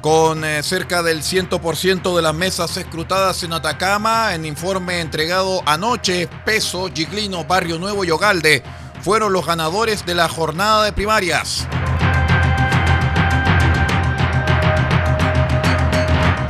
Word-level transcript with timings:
Con 0.00 0.44
eh, 0.46 0.62
cerca 0.62 1.02
del 1.02 1.22
100% 1.22 2.16
de 2.16 2.22
las 2.22 2.34
mesas 2.34 2.76
escrutadas 2.78 3.42
en 3.42 3.52
Atacama, 3.52 4.34
en 4.34 4.46
informe 4.46 5.00
entregado 5.00 5.62
anoche, 5.66 6.26
Peso, 6.44 6.88
Giglino, 6.94 7.44
Barrio 7.44 7.78
Nuevo 7.78 8.04
y 8.04 8.10
Ogalde 8.10 8.62
fueron 9.02 9.32
los 9.32 9.46
ganadores 9.46 10.06
de 10.06 10.14
la 10.14 10.28
jornada 10.28 10.84
de 10.84 10.92
primarias. 10.92 11.66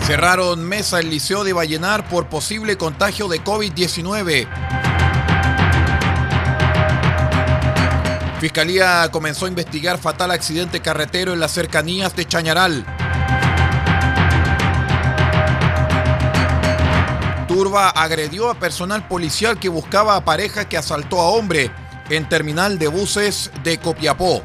Cerraron 0.06 0.64
mesa 0.64 0.98
el 0.98 1.10
Liceo 1.10 1.44
de 1.44 1.52
Vallenar 1.52 2.08
por 2.08 2.28
posible 2.28 2.76
contagio 2.76 3.28
de 3.28 3.42
COVID-19. 3.42 4.48
Fiscalía 8.40 9.08
comenzó 9.12 9.46
a 9.46 9.48
investigar 9.48 9.98
fatal 9.98 10.30
accidente 10.30 10.80
carretero 10.80 11.32
en 11.32 11.40
las 11.40 11.52
cercanías 11.52 12.16
de 12.16 12.26
Chañaral. 12.26 12.99
Turba 17.60 17.90
agredió 17.90 18.48
a 18.48 18.54
personal 18.54 19.06
policial 19.06 19.60
que 19.60 19.68
buscaba 19.68 20.16
a 20.16 20.24
pareja 20.24 20.66
que 20.66 20.78
asaltó 20.78 21.20
a 21.20 21.28
hombre 21.28 21.70
en 22.08 22.26
terminal 22.26 22.78
de 22.78 22.88
buses 22.88 23.50
de 23.62 23.76
Copiapó. 23.76 24.42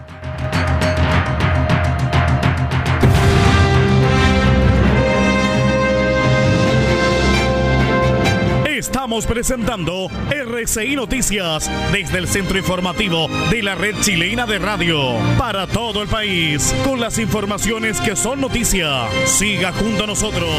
Estamos 8.68 9.26
presentando 9.26 10.10
RCI 10.30 10.98
Noticias 10.98 11.72
desde 11.94 12.18
el 12.18 12.28
centro 12.28 12.58
informativo 12.58 13.30
de 13.50 13.64
la 13.64 13.76
red 13.76 13.96
chilena 14.02 14.46
de 14.46 14.60
radio 14.60 15.16
para 15.38 15.68
todo 15.68 16.02
el 16.02 16.10
país 16.10 16.76
con 16.84 17.00
las 17.00 17.18
informaciones 17.18 18.02
que 18.02 18.18
son 18.18 18.42
noticia. 18.42 19.08
Siga 19.26 19.72
junto 19.72 20.04
a 20.04 20.08
nosotros. 20.08 20.50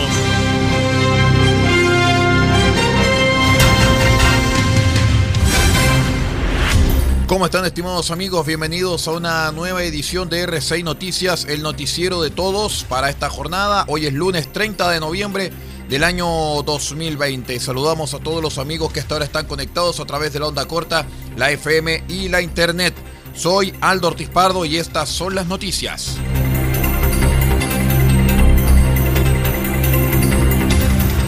¿Cómo 7.36 7.44
están 7.44 7.66
estimados 7.66 8.10
amigos? 8.10 8.46
Bienvenidos 8.46 9.06
a 9.06 9.10
una 9.10 9.52
nueva 9.52 9.82
edición 9.82 10.30
de 10.30 10.48
R6 10.48 10.82
Noticias, 10.82 11.44
el 11.44 11.62
noticiero 11.62 12.22
de 12.22 12.30
todos 12.30 12.86
para 12.88 13.10
esta 13.10 13.28
jornada. 13.28 13.84
Hoy 13.88 14.06
es 14.06 14.14
lunes 14.14 14.50
30 14.50 14.88
de 14.88 15.00
noviembre 15.00 15.52
del 15.86 16.04
año 16.04 16.26
2020. 16.62 17.60
Saludamos 17.60 18.14
a 18.14 18.20
todos 18.20 18.40
los 18.40 18.56
amigos 18.56 18.90
que 18.90 19.00
hasta 19.00 19.16
ahora 19.16 19.26
están 19.26 19.46
conectados 19.46 20.00
a 20.00 20.06
través 20.06 20.32
de 20.32 20.38
la 20.38 20.46
onda 20.46 20.66
corta, 20.66 21.04
la 21.36 21.50
FM 21.50 22.04
y 22.08 22.30
la 22.30 22.40
internet. 22.40 22.94
Soy 23.34 23.74
Aldo 23.82 24.08
Ortiz 24.08 24.30
Pardo 24.30 24.64
y 24.64 24.78
estas 24.78 25.10
son 25.10 25.34
las 25.34 25.46
noticias. 25.46 26.16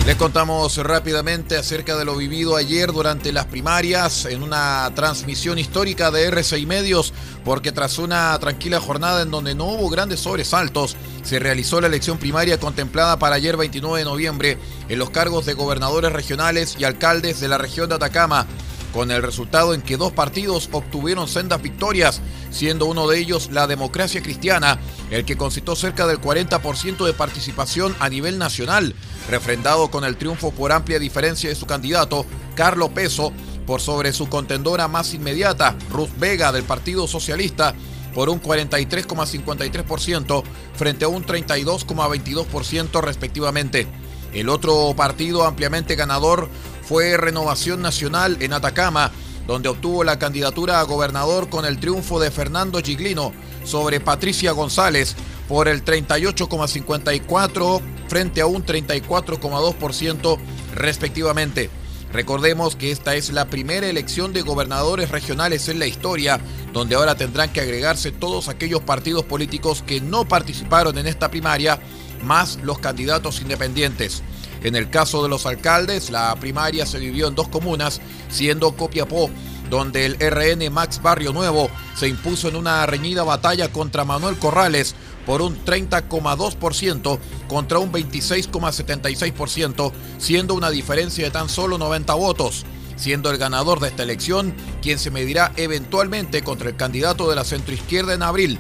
Les 0.09 0.17
contamos 0.17 0.75
rápidamente 0.79 1.59
acerca 1.59 1.95
de 1.95 2.07
lo 2.07 2.17
vivido 2.17 2.57
ayer 2.57 2.93
durante 2.93 3.31
las 3.31 3.45
primarias 3.45 4.25
en 4.25 4.43
una 4.43 4.91
transmisión 4.95 5.59
histórica 5.59 6.11
de 6.11 6.33
R6 6.33 6.67
Medios, 6.67 7.13
porque 7.45 7.73
tras 7.73 7.99
una 7.99 8.39
tranquila 8.39 8.81
jornada 8.81 9.21
en 9.21 9.31
donde 9.31 9.55
no 9.55 9.67
hubo 9.67 9.91
grandes 9.91 10.21
sobresaltos, 10.21 10.97
se 11.25 11.39
realizó 11.39 11.83
la 11.83 11.89
elección 11.89 12.17
primaria 12.17 12.59
contemplada 12.59 13.19
para 13.19 13.37
ayer 13.37 13.59
29 13.59 13.99
de 13.99 14.05
noviembre 14.07 14.59
en 14.89 14.99
los 14.99 15.11
cargos 15.11 15.45
de 15.45 15.53
gobernadores 15.53 16.11
regionales 16.11 16.77
y 16.79 16.85
alcaldes 16.85 17.41
de 17.41 17.49
la 17.49 17.59
región 17.59 17.91
de 17.91 17.97
Atacama, 17.97 18.47
con 18.95 19.11
el 19.11 19.23
resultado 19.23 19.75
en 19.75 19.83
que 19.83 19.99
dos 19.99 20.13
partidos 20.13 20.71
obtuvieron 20.73 21.29
sendas 21.29 21.61
victorias, 21.61 22.23
siendo 22.51 22.87
uno 22.87 23.09
de 23.09 23.19
ellos 23.19 23.51
la 23.53 23.67
democracia 23.67 24.23
cristiana, 24.23 24.79
el 25.11 25.25
que 25.25 25.37
concitó 25.37 25.77
cerca 25.77 26.07
del 26.07 26.21
40% 26.21 27.05
de 27.05 27.13
participación 27.13 27.95
a 28.01 28.09
nivel 28.09 28.39
nacional, 28.39 28.95
refrendado 29.31 29.91
con 29.91 30.05
el 30.05 30.17
triunfo 30.17 30.51
por 30.51 30.73
amplia 30.73 30.99
diferencia 30.99 31.49
de 31.49 31.57
su 31.57 31.67
candidato, 31.67 32.27
Carlos 32.55 32.91
Peso, 32.91 33.33
por 33.67 33.81
sobre 33.81 34.13
su 34.13 34.29
contendora 34.29 34.89
más 34.89 35.15
inmediata, 35.15 35.77
Ruth 35.91 36.11
Vega 36.19 36.53
del 36.53 36.65
Partido 36.65 37.07
Socialista, 37.07 37.75
por 38.15 38.31
un 38.31 38.43
43,53% 38.43 40.43
frente 40.75 41.05
a 41.05 41.09
un 41.09 41.25
32,22% 41.25 43.03
respectivamente. 43.03 43.87
El 44.33 44.49
otro 44.49 44.95
partido 44.97 45.45
ampliamente 45.45 45.97
ganador 45.97 46.49
fue 46.83 47.17
Renovación 47.17 47.83
Nacional 47.83 48.39
en 48.41 48.53
Atacama, 48.53 49.11
donde 49.49 49.69
obtuvo 49.71 50.05
la 50.05 50.21
candidatura 50.21 50.79
a 50.79 50.85
gobernador 50.85 51.49
con 51.49 51.65
el 51.65 51.81
triunfo 51.81 52.21
de 52.21 52.31
Fernando 52.31 52.81
Giglino 52.81 53.33
sobre 53.65 53.99
Patricia 53.99 54.53
González 54.53 55.17
por 55.49 55.67
el 55.69 55.85
38,54 55.85 57.81
frente 58.09 58.43
a 58.43 58.47
un 58.47 58.65
34,2% 58.65 60.39
respectivamente. 60.75 61.71
Recordemos 62.13 62.77
que 62.77 62.91
esta 62.91 63.17
es 63.17 63.31
la 63.31 63.47
primera 63.47 63.87
elección 63.87 64.35
de 64.35 64.43
gobernadores 64.43 65.11
regionales 65.11 65.69
en 65.69 65.79
la 65.79 65.87
historia, 65.87 66.41
donde 66.75 66.95
ahora 66.95 67.17
tendrán 67.17 67.51
que 67.51 67.61
agregarse 67.61 68.13
todos 68.13 68.49
aquellos 68.49 68.83
partidos 68.83 69.25
políticos 69.25 69.83
que 69.87 70.01
no 70.01 70.27
participaron 70.27 70.97
en 70.99 71.07
esta 71.07 71.31
primaria, 71.31 71.81
más 72.23 72.59
los 72.63 72.79
candidatos 72.79 73.41
independientes. 73.41 74.23
En 74.63 74.77
el 74.77 74.91
caso 74.91 75.23
de 75.23 75.29
los 75.29 75.47
alcaldes, 75.47 76.11
la 76.11 76.35
primaria 76.37 76.87
se 76.87 76.99
vivió 76.99 77.29
en 77.29 77.35
dos 77.35 77.49
comunas, 77.49 78.01
siendo 78.29 78.77
Copiapó 78.77 79.31
donde 79.71 80.07
el 80.07 80.17
RN 80.19 80.73
Max 80.73 81.01
Barrio 81.03 81.33
Nuevo 81.33 81.71
se 81.95 82.09
impuso 82.09 82.49
en 82.49 82.57
una 82.57 82.85
reñida 82.87 83.23
batalla 83.23 83.71
contra 83.71 84.05
Manuel 84.05 84.39
Corrales 84.39 84.95
por 85.27 85.43
un 85.43 85.63
30,2% 85.65 87.19
contra 87.49 87.79
un 87.79 87.93
26,76%, 87.93 89.93
siendo 90.17 90.55
una 90.55 90.71
diferencia 90.71 91.25
de 91.25 91.31
tan 91.31 91.49
solo 91.49 91.79
90 91.79 92.15
votos 92.15 92.65
siendo 92.97 93.31
el 93.31 93.39
ganador 93.39 93.79
de 93.79 93.89
esta 93.89 94.03
elección 94.03 94.55
quien 94.83 94.99
se 94.99 95.13
medirá 95.13 95.53
eventualmente 95.57 96.43
contra 96.43 96.69
el 96.69 96.77
candidato 96.77 97.31
de 97.31 97.37
la 97.37 97.45
centroizquierda 97.45 98.13
en 98.13 98.25
abril. 98.25 98.59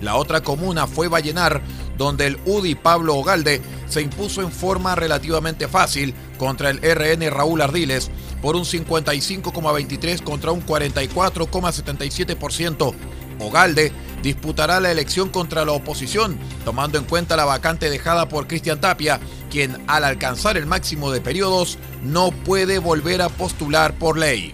La 0.00 0.14
otra 0.14 0.42
comuna 0.42 0.86
fue 0.86 1.08
Vallenar, 1.08 1.60
donde 1.98 2.26
el 2.26 2.38
UDI 2.46 2.76
Pablo 2.76 3.16
Ogalde 3.16 3.60
se 3.90 4.00
impuso 4.00 4.40
en 4.40 4.50
forma 4.50 4.94
relativamente 4.94 5.68
fácil 5.68 6.14
contra 6.38 6.70
el 6.70 6.78
RN 6.78 7.30
Raúl 7.30 7.60
Ardiles 7.60 8.10
por 8.40 8.56
un 8.56 8.64
55,23 8.64 10.22
contra 10.22 10.52
un 10.52 10.64
44,77%. 10.64 12.94
Ogalde 13.40 13.92
disputará 14.22 14.80
la 14.80 14.90
elección 14.90 15.30
contra 15.30 15.64
la 15.64 15.72
oposición, 15.72 16.38
tomando 16.64 16.98
en 16.98 17.04
cuenta 17.04 17.36
la 17.36 17.44
vacante 17.44 17.90
dejada 17.90 18.28
por 18.28 18.46
Cristian 18.46 18.80
Tapia, 18.80 19.20
quien 19.50 19.82
al 19.86 20.04
alcanzar 20.04 20.56
el 20.56 20.66
máximo 20.66 21.10
de 21.10 21.20
periodos 21.20 21.78
no 22.02 22.30
puede 22.30 22.78
volver 22.78 23.22
a 23.22 23.28
postular 23.28 23.94
por 23.94 24.18
ley. 24.18 24.52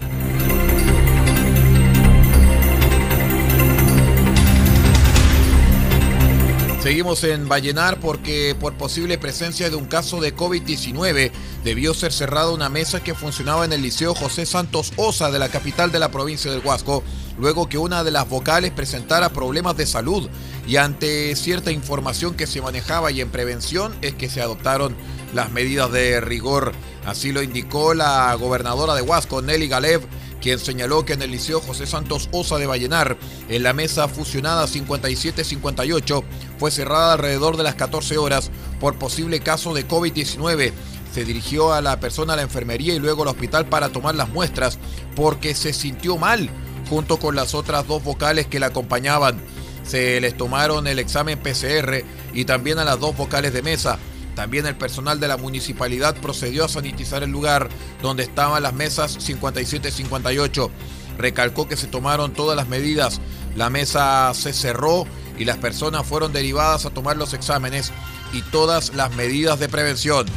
Seguimos 6.87 7.25
en 7.25 7.49
Vallenar 7.49 7.99
porque 7.99 8.55
por 8.57 8.75
posible 8.75 9.17
presencia 9.17 9.69
de 9.69 9.75
un 9.75 9.87
caso 9.87 10.21
de 10.21 10.33
COVID-19 10.33 11.31
debió 11.61 11.93
ser 11.93 12.13
cerrada 12.13 12.51
una 12.51 12.69
mesa 12.69 13.03
que 13.03 13.13
funcionaba 13.13 13.65
en 13.65 13.73
el 13.73 13.81
Liceo 13.81 14.15
José 14.15 14.45
Santos 14.45 14.93
Osa 14.95 15.29
de 15.29 15.37
la 15.37 15.49
capital 15.49 15.91
de 15.91 15.99
la 15.99 16.11
provincia 16.11 16.49
del 16.49 16.65
Huasco, 16.65 17.03
luego 17.37 17.67
que 17.67 17.77
una 17.77 18.05
de 18.05 18.11
las 18.11 18.29
vocales 18.29 18.71
presentara 18.71 19.33
problemas 19.33 19.75
de 19.75 19.85
salud 19.85 20.29
y 20.65 20.77
ante 20.77 21.35
cierta 21.35 21.71
información 21.71 22.35
que 22.35 22.47
se 22.47 22.61
manejaba 22.61 23.11
y 23.11 23.19
en 23.19 23.31
prevención 23.31 23.93
es 24.01 24.13
que 24.13 24.29
se 24.29 24.41
adoptaron 24.41 24.95
las 25.33 25.51
medidas 25.51 25.91
de 25.91 26.21
rigor. 26.21 26.71
Así 27.05 27.33
lo 27.33 27.43
indicó 27.43 27.95
la 27.95 28.33
gobernadora 28.35 28.95
de 28.95 29.01
Huasco, 29.01 29.41
Nelly 29.41 29.67
Galev, 29.67 30.07
quien 30.41 30.59
señaló 30.59 31.05
que 31.05 31.13
en 31.13 31.21
el 31.21 31.31
Liceo 31.31 31.61
José 31.61 31.85
Santos 31.85 32.29
Osa 32.31 32.57
de 32.57 32.67
Vallenar, 32.67 33.17
en 33.49 33.63
la 33.63 33.73
mesa 33.73 34.07
fusionada 34.07 34.67
57-58, 34.67 36.23
fue 36.57 36.71
cerrada 36.71 37.13
alrededor 37.13 37.57
de 37.57 37.63
las 37.63 37.75
14 37.75 38.17
horas 38.17 38.51
por 38.79 38.95
posible 38.95 39.39
caso 39.39 39.73
de 39.73 39.87
COVID-19. 39.87 40.73
Se 41.13 41.25
dirigió 41.25 41.73
a 41.73 41.81
la 41.81 41.99
persona 41.99 42.33
a 42.33 42.35
la 42.35 42.41
enfermería 42.43 42.93
y 42.93 42.99
luego 42.99 43.23
al 43.23 43.29
hospital 43.29 43.67
para 43.67 43.89
tomar 43.89 44.15
las 44.15 44.29
muestras 44.29 44.77
porque 45.15 45.55
se 45.55 45.73
sintió 45.73 46.17
mal, 46.17 46.49
junto 46.89 47.17
con 47.17 47.35
las 47.35 47.53
otras 47.53 47.87
dos 47.87 48.03
vocales 48.03 48.47
que 48.47 48.59
la 48.59 48.67
acompañaban. 48.67 49.41
Se 49.83 50.19
les 50.19 50.35
tomaron 50.35 50.85
el 50.85 50.99
examen 50.99 51.39
PCR 51.39 52.03
y 52.33 52.45
también 52.45 52.77
a 52.77 52.85
las 52.85 52.99
dos 52.99 53.15
vocales 53.15 53.53
de 53.53 53.61
mesa. 53.61 53.97
También 54.37 54.67
el 54.67 54.75
personal 54.75 55.19
de 55.19 55.27
la 55.27 55.35
municipalidad 55.35 56.15
procedió 56.15 56.63
a 56.63 56.69
sanitizar 56.69 57.23
el 57.23 57.31
lugar 57.31 57.69
donde 58.03 58.21
estaban 58.21 58.61
las 58.61 58.71
mesas 58.71 59.17
57 59.17 59.87
y 59.87 59.91
58. 59.91 60.69
Recalcó 61.17 61.67
que 61.67 61.75
se 61.75 61.87
tomaron 61.87 62.33
todas 62.33 62.55
las 62.55 62.67
medidas. 62.67 63.19
La 63.55 63.71
mesa 63.71 64.31
se 64.35 64.53
cerró 64.53 65.07
y 65.39 65.45
las 65.45 65.57
personas 65.57 66.05
fueron 66.05 66.33
derivadas 66.33 66.85
a 66.85 66.91
tomar 66.91 67.17
los 67.17 67.33
exámenes 67.33 67.91
y 68.31 68.43
todas 68.43 68.93
las 68.93 69.15
medidas 69.15 69.59
de 69.59 69.69
prevención. 69.69 70.27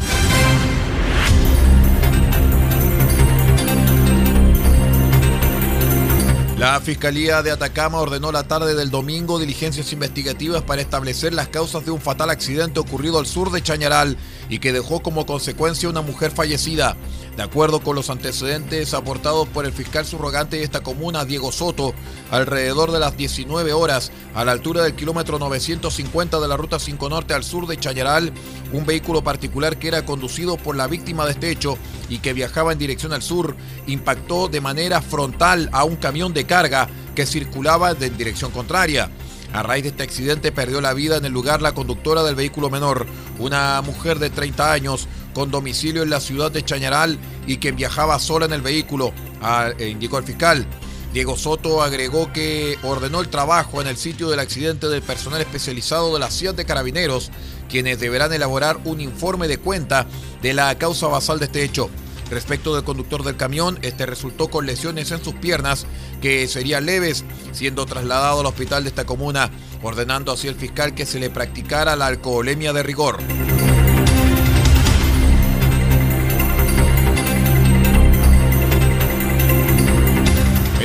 La 6.60 6.78
Fiscalía 6.78 7.42
de 7.42 7.50
Atacama 7.50 8.00
ordenó 8.00 8.32
la 8.32 8.42
tarde 8.42 8.74
del 8.74 8.90
domingo 8.90 9.38
diligencias 9.38 9.94
investigativas 9.94 10.60
para 10.60 10.82
establecer 10.82 11.32
las 11.32 11.48
causas 11.48 11.86
de 11.86 11.90
un 11.90 12.02
fatal 12.02 12.28
accidente 12.28 12.78
ocurrido 12.78 13.18
al 13.18 13.24
sur 13.24 13.50
de 13.50 13.62
Chañaral 13.62 14.18
y 14.50 14.58
que 14.58 14.70
dejó 14.70 15.00
como 15.00 15.24
consecuencia 15.24 15.88
una 15.88 16.02
mujer 16.02 16.32
fallecida. 16.32 16.98
De 17.36 17.44
acuerdo 17.44 17.80
con 17.80 17.96
los 17.96 18.10
antecedentes 18.10 18.92
aportados 18.92 19.48
por 19.48 19.64
el 19.64 19.72
fiscal 19.72 20.04
subrogante 20.04 20.56
de 20.56 20.64
esta 20.64 20.82
comuna, 20.82 21.24
Diego 21.24 21.52
Soto, 21.52 21.94
alrededor 22.30 22.90
de 22.92 22.98
las 22.98 23.16
19 23.16 23.72
horas, 23.72 24.12
a 24.34 24.44
la 24.44 24.52
altura 24.52 24.82
del 24.82 24.94
kilómetro 24.94 25.38
950 25.38 26.38
de 26.40 26.48
la 26.48 26.56
ruta 26.56 26.78
5 26.78 27.08
Norte 27.08 27.32
al 27.32 27.44
sur 27.44 27.66
de 27.66 27.78
Chañaral, 27.78 28.32
un 28.72 28.84
vehículo 28.84 29.22
particular 29.22 29.78
que 29.78 29.88
era 29.88 30.04
conducido 30.04 30.56
por 30.56 30.76
la 30.76 30.86
víctima 30.86 31.24
de 31.24 31.32
este 31.32 31.50
hecho 31.50 31.78
y 32.08 32.18
que 32.18 32.32
viajaba 32.32 32.72
en 32.72 32.78
dirección 32.78 33.12
al 33.12 33.22
sur, 33.22 33.56
impactó 33.86 34.48
de 34.48 34.60
manera 34.60 35.00
frontal 35.00 35.70
a 35.72 35.84
un 35.84 35.96
camión 35.96 36.34
de 36.34 36.44
carga 36.44 36.88
que 37.14 37.26
circulaba 37.26 37.92
en 37.92 38.16
dirección 38.18 38.50
contraria. 38.50 39.10
A 39.52 39.64
raíz 39.64 39.82
de 39.82 39.88
este 39.88 40.04
accidente 40.04 40.52
perdió 40.52 40.80
la 40.80 40.94
vida 40.94 41.16
en 41.16 41.24
el 41.24 41.32
lugar 41.32 41.60
la 41.60 41.74
conductora 41.74 42.22
del 42.22 42.36
vehículo 42.36 42.70
menor, 42.70 43.06
una 43.38 43.82
mujer 43.82 44.20
de 44.20 44.30
30 44.30 44.72
años 44.72 45.08
con 45.32 45.50
domicilio 45.50 46.02
en 46.02 46.10
la 46.10 46.20
ciudad 46.20 46.50
de 46.50 46.64
Chañaral 46.64 47.18
y 47.46 47.58
que 47.58 47.72
viajaba 47.72 48.18
sola 48.18 48.46
en 48.46 48.52
el 48.52 48.62
vehículo, 48.62 49.12
eh, 49.78 49.88
indicó 49.88 50.18
el 50.18 50.24
fiscal. 50.24 50.66
Diego 51.12 51.36
Soto 51.36 51.82
agregó 51.82 52.32
que 52.32 52.78
ordenó 52.84 53.20
el 53.20 53.28
trabajo 53.28 53.80
en 53.80 53.88
el 53.88 53.96
sitio 53.96 54.30
del 54.30 54.38
accidente 54.38 54.88
del 54.88 55.02
personal 55.02 55.40
especializado 55.40 56.12
de 56.12 56.20
la 56.20 56.30
CIA 56.30 56.52
de 56.52 56.64
Carabineros, 56.64 57.30
quienes 57.68 57.98
deberán 57.98 58.32
elaborar 58.32 58.78
un 58.84 59.00
informe 59.00 59.48
de 59.48 59.58
cuenta 59.58 60.06
de 60.40 60.54
la 60.54 60.76
causa 60.78 61.08
basal 61.08 61.40
de 61.40 61.46
este 61.46 61.64
hecho. 61.64 61.90
Respecto 62.30 62.76
del 62.76 62.84
conductor 62.84 63.24
del 63.24 63.36
camión, 63.36 63.80
este 63.82 64.06
resultó 64.06 64.48
con 64.48 64.64
lesiones 64.64 65.10
en 65.10 65.22
sus 65.22 65.34
piernas 65.34 65.84
que 66.22 66.46
serían 66.46 66.86
leves, 66.86 67.24
siendo 67.50 67.86
trasladado 67.86 68.40
al 68.40 68.46
hospital 68.46 68.84
de 68.84 68.90
esta 68.90 69.04
comuna, 69.04 69.50
ordenando 69.82 70.30
así 70.30 70.46
el 70.46 70.54
fiscal 70.54 70.94
que 70.94 71.06
se 71.06 71.18
le 71.18 71.28
practicara 71.28 71.96
la 71.96 72.06
alcoholemia 72.06 72.72
de 72.72 72.84
rigor. 72.84 73.18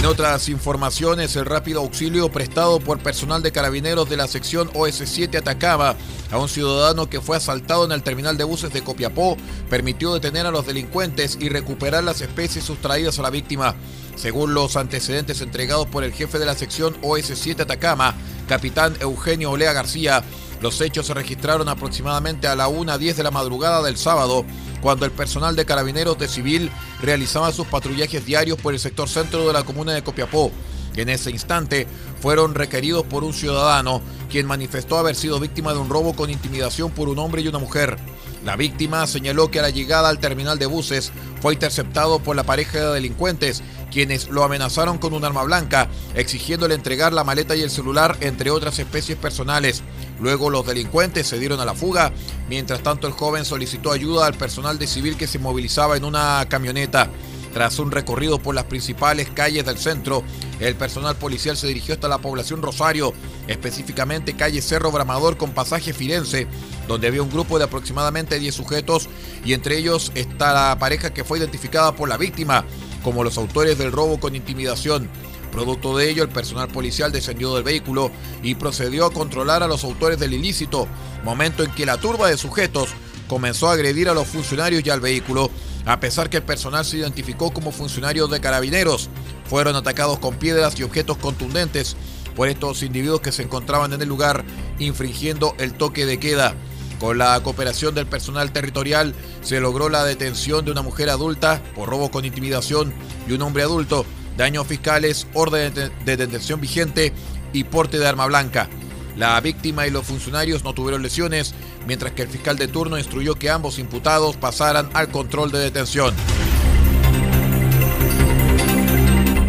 En 0.06 0.12
otras 0.12 0.50
informaciones, 0.50 1.36
el 1.36 1.48
rápido 1.48 1.80
auxilio 1.80 2.31
prestado 2.31 2.80
por 2.80 3.00
personal 3.00 3.42
de 3.42 3.52
carabineros 3.52 4.07
de 4.07 4.18
la 4.18 4.28
sección 4.28 4.72
OS7 4.74 5.40
Atacama 5.40 5.96
a 6.31 6.38
un 6.38 6.48
ciudadano 6.48 7.10
que 7.10 7.22
fue 7.22 7.38
asaltado 7.38 7.86
en 7.86 7.92
el 7.92 8.04
terminal 8.04 8.38
de 8.38 8.44
buses 8.44 8.72
de 8.72 8.84
Copiapó 8.84 9.36
permitió 9.68 10.13
detener 10.13 10.46
a 10.46 10.52
los 10.52 10.68
delincuentes 10.68 11.40
y 11.42 11.50
recuperar 11.50 12.04
las 12.04 12.22
especies 12.22 12.63
sustraídas 12.63 13.18
a 13.18 13.24
la 13.24 13.31
víctima. 13.31 13.74
Según 14.16 14.54
los 14.54 14.76
antecedentes 14.76 15.42
entregados 15.42 15.88
por 15.88 16.04
el 16.04 16.14
jefe 16.14 16.38
de 16.38 16.45
la 16.45 16.54
sección 16.54 17.02
OS7 17.02 17.62
Atacama, 17.62 18.14
capitán 18.47 18.95
Eugenio 19.00 19.50
Olea 19.50 19.74
García, 19.74 20.24
los 20.62 20.81
hechos 20.81 21.07
se 21.07 21.16
registraron 21.16 21.68
aproximadamente 21.68 22.47
a 22.47 22.56
la 22.56 22.69
1.10 22.69 23.16
de 23.16 23.24
la 23.24 23.31
madrugada 23.31 23.81
del 23.81 23.97
sábado, 23.97 24.45
cuando 24.85 25.07
el 25.07 25.11
personal 25.11 25.56
de 25.56 25.65
carabineros 25.65 26.15
de 26.19 26.27
civil 26.27 26.69
realizaba 27.01 27.51
sus 27.51 27.65
patrullajes 27.65 28.23
diarios 28.23 28.59
por 28.59 28.71
el 28.71 28.80
sector 28.80 29.09
centro 29.09 29.47
de 29.47 29.51
la 29.51 29.63
comuna 29.63 29.94
de 29.94 30.04
Copiapó. 30.04 30.51
En 30.95 31.09
ese 31.09 31.31
instante 31.31 31.87
fueron 32.21 32.54
requeridos 32.54 33.04
por 33.04 33.23
un 33.23 33.33
ciudadano, 33.33 34.04
quien 34.30 34.45
manifestó 34.45 34.99
haber 34.99 35.15
sido 35.15 35.39
víctima 35.39 35.73
de 35.73 35.80
un 35.80 35.89
robo 35.89 36.15
con 36.15 36.30
intimidación 36.30 36.92
por 36.92 37.09
un 37.09 37.18
hombre 37.18 37.42
y 37.42 37.47
una 37.47 37.57
mujer. 37.57 37.97
La 38.45 38.56
víctima 38.56 39.07
señaló 39.07 39.49
que 39.49 39.57
a 39.57 39.64
la 39.64 39.71
llegada 39.71 40.07
al 40.07 40.19
terminal 40.19 40.59
de 40.59 40.68
buses 40.68 41.11
fue 41.42 41.54
interceptado 41.54 42.19
por 42.19 42.35
la 42.35 42.44
pareja 42.44 42.80
de 42.80 42.94
delincuentes, 42.94 43.64
quienes 43.92 44.30
lo 44.30 44.44
amenazaron 44.44 44.99
con 44.99 45.14
un 45.14 45.25
arma 45.25 45.42
blanca, 45.44 45.90
exigiéndole 46.14 46.75
entregar 46.75 47.11
la 47.11 47.23
maleta 47.23 47.56
y 47.56 47.61
el 47.61 47.71
celular, 47.71 48.16
entre 48.21 48.52
otras 48.52 48.78
especies 48.78 49.18
personales. 49.18 49.81
Luego 50.21 50.52
los 50.52 50.66
delincuentes 50.66 51.25
se 51.25 51.40
dieron 51.40 51.59
a 51.59 51.66
la 51.66 51.73
fuga, 51.73 52.14
mientras 52.47 52.83
tanto 52.83 53.07
el 53.07 53.14
joven 53.14 53.45
solicitó 53.45 53.92
ayuda 53.92 54.28
al 54.28 54.35
personal 54.35 54.78
de 54.78 54.85
civil 54.85 55.18
que 55.18 55.28
se 55.28 55.40
movilizaba 55.40 55.97
en 55.97 56.06
una 56.06 56.45
camioneta. 56.47 57.09
Tras 57.56 57.80
un 57.80 57.90
recorrido 57.90 58.38
por 58.38 58.54
las 58.54 58.66
principales 58.66 59.30
calles 59.33 59.64
del 59.64 59.78
centro, 59.78 60.26
el 60.59 60.76
personal 60.76 61.16
policial 61.16 61.56
se 61.56 61.68
dirigió 61.68 61.94
hasta 61.94 62.09
la 62.09 62.18
población 62.18 62.62
Rosario, 62.62 63.14
específicamente 63.47 64.35
calle 64.35 64.62
Cerro 64.62 64.92
Bramador 64.92 65.38
con 65.38 65.52
pasaje 65.52 65.94
Firenze, 65.94 66.47
donde 66.90 67.07
había 67.07 67.24
un 67.24 67.30
grupo 67.30 67.57
de 67.57 67.64
aproximadamente 67.64 68.40
10 68.40 68.54
sujetos 68.54 69.07
y 69.45 69.54
entre 69.54 69.78
ellos 69.78 70.12
está 70.16 70.52
la 70.52 70.78
pareja 70.80 71.14
que 71.14 71.24
fue 71.24 71.40
identificada 71.40 71.95
por 71.95 72.09
la 72.09 72.18
víctima 72.18 72.66
como 73.06 73.24
los 73.24 73.38
autores 73.38 73.78
del 73.78 73.94
robo 73.94 74.19
con 74.19 74.35
intimidación. 74.35 75.09
Producto 75.54 75.95
de 75.95 76.09
ello, 76.09 76.24
el 76.24 76.30
personal 76.30 76.68
policial 76.68 77.14
descendió 77.14 77.56
del 77.56 77.64
vehículo 77.64 78.12
y 78.44 78.56
procedió 78.56 79.06
a 79.06 79.14
controlar 79.14 79.64
a 79.64 79.68
los 79.69 79.85
autores 79.85 80.19
del 80.19 80.33
ilícito, 80.33 80.90
momento 81.24 81.64
en 81.64 81.71
que 81.71 81.85
la 81.85 81.95
turba 81.95 82.28
de 82.28 82.35
sujetos 82.35 82.90
comenzó 83.30 83.69
a 83.69 83.74
agredir 83.74 84.09
a 84.09 84.14
los 84.14 84.28
funcionarios 84.28 84.85
y 84.85 84.90
al 84.90 85.00
vehículo, 85.00 85.50
a 85.85 85.99
pesar 85.99 86.30
que 86.30 86.37
el 86.37 86.44
personal 86.44 86.83
se 86.83 86.97
identificó 86.97 87.51
como 87.51 87.71
funcionarios 87.71 88.30
de 88.30 88.42
carabineros. 88.42 89.09
Fueron 89.45 89.75
atacados 89.75 90.19
con 90.19 90.35
piedras 90.35 90.80
y 90.80 90.83
objetos 90.83 91.18
contundentes 91.18 91.95
por 92.35 92.47
estos 92.47 92.83
individuos 92.83 93.21
que 93.21 93.31
se 93.31 93.44
encontraban 93.44 93.94
en 93.94 94.01
el 94.01 94.09
lugar 94.09 94.44
infringiendo 94.80 95.56
el 95.57 95.73
toque 95.73 96.06
de 96.06 96.19
queda. 96.19 96.56
Con 96.99 97.18
la 97.18 97.39
cooperación 97.44 97.94
del 97.94 98.07
personal 98.07 98.51
territorial 98.51 99.13
se 99.42 99.59
logró 99.59 99.89
la 99.89 100.04
detención 100.04 100.65
de 100.65 100.71
una 100.71 100.81
mujer 100.81 101.09
adulta 101.09 101.61
por 101.75 101.89
robo 101.89 102.09
con 102.09 102.25
intimidación 102.25 102.94
y 103.27 103.33
un 103.33 103.42
hombre 103.42 103.63
adulto 103.63 104.06
daños 104.37 104.68
fiscales, 104.68 105.27
orden 105.33 105.73
de 105.73 106.18
detención 106.18 106.59
vigente 106.59 107.13
y 107.54 107.63
porte 107.63 107.99
de 107.99 108.07
arma 108.07 108.25
blanca. 108.25 108.69
La 109.18 109.40
víctima 109.40 109.88
y 109.88 109.92
los 109.92 110.06
funcionarios 110.06 110.64
no 110.64 110.74
tuvieron 110.74 111.02
lesiones, 111.02 111.54
mientras 111.88 112.12
que 112.14 112.24
el 112.24 112.28
fiscal 112.28 112.57
de 112.57 112.68
turno 112.68 112.98
instruyó 112.98 113.36
que 113.36 113.50
ambos 113.50 113.80
imputados 113.80 114.36
pasaran 114.36 114.90
al 114.94 115.10
control 115.10 115.52
de 115.52 115.60
detención. 115.60 116.14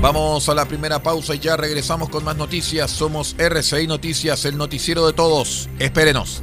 Vamos 0.01 0.49
a 0.49 0.55
la 0.55 0.67
primera 0.67 1.03
pausa 1.03 1.35
y 1.35 1.41
ya 1.41 1.57
regresamos 1.57 2.11
con 2.11 2.23
más 2.23 2.37
noticias. 2.37 2.91
Somos 2.91 3.35
RCI 3.39 3.89
Noticias, 3.89 4.45
el 4.45 4.57
noticiero 4.57 5.05
de 5.07 5.13
todos. 5.13 5.69
Espérenos. 5.81 6.43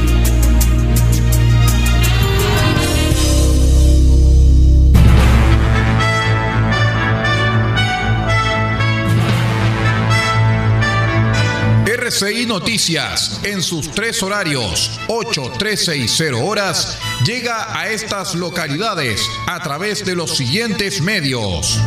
RCI 12.21 12.45
Noticias, 12.45 13.39
en 13.43 13.63
sus 13.63 13.89
tres 13.89 14.21
horarios, 14.21 14.99
8, 15.07 15.53
13 15.57 15.97
y 15.97 16.07
0 16.07 16.45
horas, 16.45 16.99
llega 17.25 17.75
a 17.75 17.89
estas 17.89 18.35
localidades 18.35 19.27
a 19.47 19.59
través 19.63 20.05
de 20.05 20.15
los 20.15 20.37
siguientes 20.37 21.01
medios. 21.01 21.81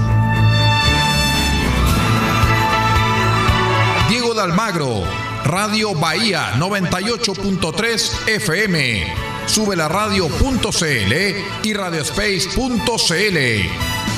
Diego 4.09 4.35
de 4.35 4.41
Almagro, 4.41 5.05
Radio 5.45 5.95
Bahía 5.95 6.55
98.3 6.55 8.29
FM, 8.29 9.15
sube 9.47 9.77
la 9.77 9.87
radio.cl 9.87 11.13
y 11.63 11.75
radiospace.cl. 11.75 13.37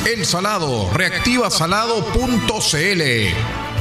El 0.07 0.25
Salado, 0.25 0.91
reactiva 0.95 1.51
salado.cl. 1.51 3.66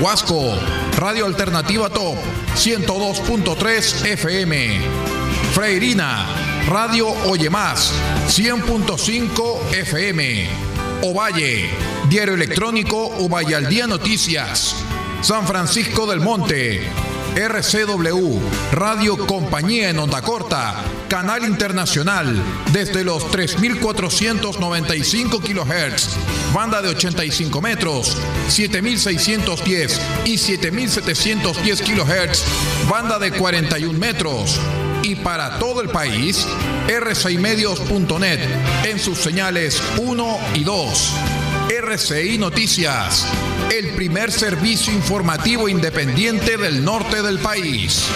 Huasco, 0.00 0.58
Radio 0.96 1.26
Alternativa 1.26 1.90
Top 1.90 2.16
102.3 2.54 4.06
FM. 4.06 4.80
Freirina, 5.52 6.26
Radio 6.68 7.08
Oye 7.26 7.50
Más 7.50 7.92
100.5 8.28 9.70
FM. 9.72 10.48
Ovalle, 11.02 11.68
Diario 12.08 12.34
Electrónico 12.34 13.06
Ovalle 13.18 13.54
al 13.54 13.68
Día 13.68 13.86
Noticias. 13.86 14.76
San 15.20 15.46
Francisco 15.46 16.06
del 16.06 16.20
Monte, 16.20 16.80
RCW, 17.34 18.38
Radio 18.72 19.16
Compañía 19.26 19.88
en 19.88 19.98
Onda 19.98 20.20
Corta, 20.20 20.74
Canal 21.08 21.44
Internacional, 21.44 22.36
desde 22.72 23.04
los 23.04 23.24
3.495 23.32 25.40
kHz, 25.40 26.10
banda 26.52 26.82
de 26.82 26.90
85 26.90 27.62
metros, 27.62 28.18
7.610 28.48 29.98
y 30.26 30.34
7.710 30.34 31.80
kHz, 31.80 32.44
banda 32.88 33.18
de 33.18 33.32
41 33.32 33.98
metros. 33.98 34.60
Y 35.02 35.16
para 35.16 35.58
todo 35.58 35.80
el 35.80 35.88
país, 35.88 36.46
r6medios.net 36.86 38.40
en 38.84 38.98
sus 38.98 39.16
señales 39.18 39.82
1 39.96 40.38
y 40.54 40.64
2. 40.64 41.14
RCI 41.70 42.38
Noticias, 42.38 43.26
el 43.70 43.90
primer 43.90 44.32
servicio 44.32 44.92
informativo 44.92 45.68
independiente 45.68 46.56
del 46.56 46.84
norte 46.84 47.22
del 47.22 47.38
país. 47.38 48.08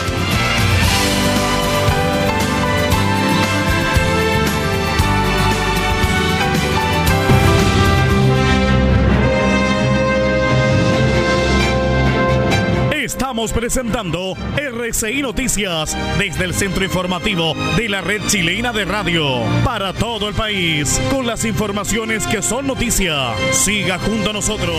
Estamos 13.37 13.53
presentando 13.53 14.35
RCI 14.57 15.21
Noticias 15.21 15.95
desde 16.19 16.47
el 16.47 16.55
centro 16.55 16.83
informativo 16.83 17.53
de 17.77 17.87
la 17.87 18.01
red 18.01 18.23
chilena 18.29 18.73
de 18.73 18.87
radio 18.87 19.43
para 19.63 19.93
todo 19.93 20.31
el 20.31 20.35
país 20.35 20.99
con 21.11 21.27
las 21.27 21.45
informaciones 21.45 22.27
que 22.27 22.41
son 22.41 22.67
noticia. 22.67 23.35
Siga 23.53 23.99
junto 23.99 24.31
a 24.31 24.33
nosotros. 24.33 24.75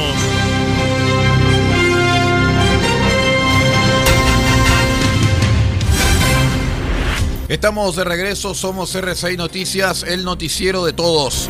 Estamos 7.47 7.95
de 7.95 8.05
regreso, 8.05 8.55
somos 8.55 8.95
RCI 8.95 9.37
Noticias, 9.37 10.01
el 10.01 10.23
noticiero 10.23 10.83
de 10.83 10.93
todos. 10.93 11.47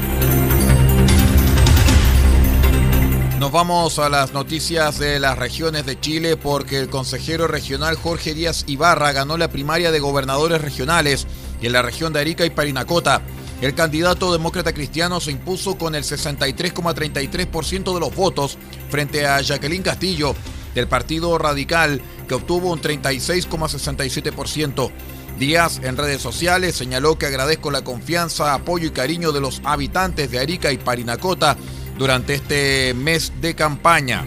Nos 3.47 3.53
vamos 3.53 3.97
a 3.97 4.09
las 4.09 4.33
noticias 4.33 4.99
de 4.99 5.21
las 5.21 5.39
regiones 5.39 5.85
de 5.85 5.97
Chile 5.97 6.35
porque 6.35 6.79
el 6.79 6.89
consejero 6.89 7.47
regional 7.47 7.95
Jorge 7.95 8.33
Díaz 8.33 8.65
Ibarra 8.67 9.13
ganó 9.13 9.37
la 9.37 9.47
primaria 9.47 9.89
de 9.89 10.01
gobernadores 10.01 10.59
regionales 10.59 11.25
en 11.61 11.71
la 11.71 11.81
región 11.81 12.11
de 12.11 12.19
Arica 12.19 12.45
y 12.45 12.49
Parinacota. 12.49 13.21
El 13.61 13.73
candidato 13.73 14.33
demócrata 14.33 14.73
cristiano 14.73 15.21
se 15.21 15.31
impuso 15.31 15.77
con 15.77 15.95
el 15.95 16.03
63,33% 16.03 17.93
de 17.93 17.99
los 18.01 18.13
votos 18.13 18.57
frente 18.89 19.25
a 19.25 19.39
Jacqueline 19.39 19.81
Castillo 19.81 20.35
del 20.75 20.89
Partido 20.89 21.37
Radical 21.37 22.01
que 22.27 22.35
obtuvo 22.35 22.73
un 22.73 22.81
36,67%. 22.81 24.91
Díaz 25.39 25.79
en 25.83 25.95
redes 25.95 26.21
sociales 26.21 26.75
señaló 26.75 27.17
que 27.17 27.27
agradezco 27.27 27.71
la 27.71 27.85
confianza, 27.85 28.53
apoyo 28.53 28.87
y 28.87 28.91
cariño 28.91 29.31
de 29.31 29.39
los 29.39 29.61
habitantes 29.63 30.29
de 30.31 30.39
Arica 30.39 30.73
y 30.73 30.77
Parinacota 30.77 31.55
durante 31.97 32.35
este 32.35 32.93
mes 32.93 33.33
de 33.41 33.55
campaña. 33.55 34.23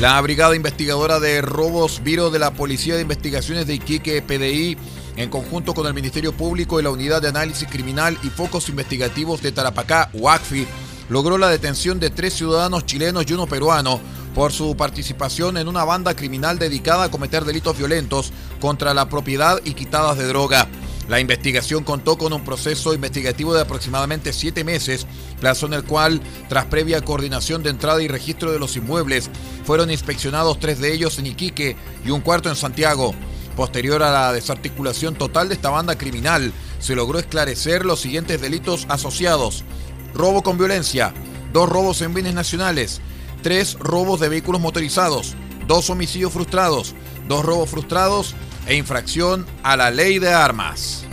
La 0.00 0.20
Brigada 0.20 0.54
Investigadora 0.54 1.18
de 1.18 1.42
Robos 1.42 2.02
Viro 2.04 2.30
de 2.30 2.38
la 2.38 2.52
Policía 2.52 2.94
de 2.94 3.02
Investigaciones 3.02 3.66
de 3.66 3.74
Iquique, 3.74 4.22
PDI, 4.22 4.78
en 5.16 5.28
conjunto 5.28 5.74
con 5.74 5.88
el 5.88 5.94
Ministerio 5.94 6.32
Público 6.32 6.78
y 6.78 6.84
la 6.84 6.90
Unidad 6.90 7.20
de 7.20 7.28
Análisis 7.28 7.66
Criminal 7.68 8.16
y 8.22 8.28
Focos 8.28 8.68
Investigativos 8.68 9.42
de 9.42 9.50
Tarapacá, 9.50 10.10
UACFI, 10.12 10.68
logró 11.08 11.36
la 11.36 11.48
detención 11.48 11.98
de 11.98 12.10
tres 12.10 12.34
ciudadanos 12.34 12.86
chilenos 12.86 13.24
y 13.28 13.32
uno 13.32 13.48
peruano 13.48 14.00
por 14.36 14.52
su 14.52 14.76
participación 14.76 15.56
en 15.56 15.66
una 15.66 15.82
banda 15.82 16.14
criminal 16.14 16.60
dedicada 16.60 17.04
a 17.04 17.10
cometer 17.10 17.44
delitos 17.44 17.76
violentos 17.76 18.32
contra 18.60 18.94
la 18.94 19.08
propiedad 19.08 19.60
y 19.64 19.74
quitadas 19.74 20.16
de 20.16 20.28
droga. 20.28 20.68
La 21.08 21.20
investigación 21.20 21.84
contó 21.84 22.18
con 22.18 22.34
un 22.34 22.44
proceso 22.44 22.92
investigativo 22.92 23.54
de 23.54 23.62
aproximadamente 23.62 24.34
siete 24.34 24.62
meses, 24.62 25.06
plazo 25.40 25.64
en 25.64 25.72
el 25.72 25.84
cual, 25.84 26.20
tras 26.50 26.66
previa 26.66 27.00
coordinación 27.00 27.62
de 27.62 27.70
entrada 27.70 28.02
y 28.02 28.08
registro 28.08 28.52
de 28.52 28.58
los 28.58 28.76
inmuebles, 28.76 29.30
fueron 29.64 29.90
inspeccionados 29.90 30.60
tres 30.60 30.80
de 30.80 30.92
ellos 30.92 31.18
en 31.18 31.26
Iquique 31.26 31.76
y 32.04 32.10
un 32.10 32.20
cuarto 32.20 32.50
en 32.50 32.56
Santiago. 32.56 33.14
Posterior 33.56 34.02
a 34.02 34.12
la 34.12 34.32
desarticulación 34.34 35.14
total 35.14 35.48
de 35.48 35.54
esta 35.54 35.70
banda 35.70 35.96
criminal, 35.96 36.52
se 36.78 36.94
logró 36.94 37.18
esclarecer 37.18 37.86
los 37.86 38.00
siguientes 38.00 38.40
delitos 38.42 38.86
asociados. 38.90 39.64
Robo 40.14 40.42
con 40.42 40.58
violencia, 40.58 41.14
dos 41.54 41.70
robos 41.70 42.02
en 42.02 42.12
bienes 42.12 42.34
nacionales, 42.34 43.00
tres 43.42 43.78
robos 43.80 44.20
de 44.20 44.28
vehículos 44.28 44.60
motorizados, 44.60 45.34
dos 45.66 45.88
homicidios 45.88 46.34
frustrados, 46.34 46.94
dos 47.26 47.44
robos 47.44 47.70
frustrados 47.70 48.34
e 48.68 48.76
infracción 48.76 49.46
a 49.62 49.76
la 49.76 49.90
ley 49.90 50.18
de 50.18 50.28
armas. 50.28 51.04